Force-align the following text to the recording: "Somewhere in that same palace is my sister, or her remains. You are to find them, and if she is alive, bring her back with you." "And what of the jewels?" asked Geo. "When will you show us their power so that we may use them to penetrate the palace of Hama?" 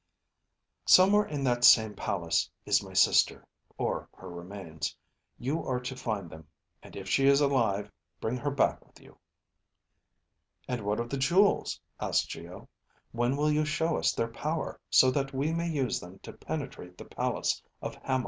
"Somewhere 0.87 1.25
in 1.27 1.43
that 1.43 1.63
same 1.63 1.93
palace 1.93 2.49
is 2.65 2.81
my 2.81 2.93
sister, 2.93 3.45
or 3.77 4.09
her 4.17 4.27
remains. 4.31 4.95
You 5.37 5.63
are 5.63 5.79
to 5.81 5.95
find 5.95 6.27
them, 6.27 6.47
and 6.81 6.95
if 6.95 7.07
she 7.07 7.27
is 7.27 7.39
alive, 7.39 7.91
bring 8.19 8.35
her 8.37 8.49
back 8.49 8.83
with 8.83 8.99
you." 8.99 9.19
"And 10.67 10.81
what 10.85 10.99
of 10.99 11.07
the 11.11 11.17
jewels?" 11.19 11.79
asked 11.99 12.29
Geo. 12.31 12.67
"When 13.11 13.37
will 13.37 13.51
you 13.51 13.63
show 13.63 13.95
us 13.95 14.11
their 14.11 14.27
power 14.27 14.79
so 14.89 15.11
that 15.11 15.35
we 15.35 15.53
may 15.53 15.69
use 15.69 15.99
them 15.99 16.17
to 16.23 16.33
penetrate 16.33 16.97
the 16.97 17.05
palace 17.05 17.61
of 17.79 17.93
Hama?" 17.97 18.19